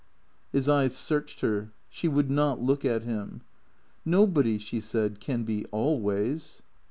[0.51, 1.73] His eyes searched her.
[1.87, 3.41] She would not look at him."
[4.03, 6.63] Nobody," she said," can be— always."